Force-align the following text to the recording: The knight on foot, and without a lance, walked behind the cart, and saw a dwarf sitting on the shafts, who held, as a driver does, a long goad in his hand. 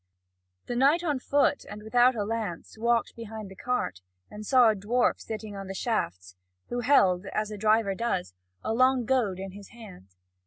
The 0.65 0.75
knight 0.75 1.03
on 1.03 1.19
foot, 1.19 1.63
and 1.69 1.83
without 1.83 2.15
a 2.15 2.23
lance, 2.25 2.75
walked 2.75 3.15
behind 3.15 3.51
the 3.51 3.55
cart, 3.55 4.01
and 4.31 4.43
saw 4.43 4.71
a 4.71 4.75
dwarf 4.75 5.19
sitting 5.21 5.55
on 5.55 5.67
the 5.67 5.75
shafts, 5.75 6.35
who 6.69 6.79
held, 6.79 7.27
as 7.27 7.51
a 7.51 7.55
driver 7.57 7.93
does, 7.93 8.33
a 8.63 8.73
long 8.73 9.05
goad 9.05 9.37
in 9.37 9.51
his 9.51 9.67
hand. 9.67 10.15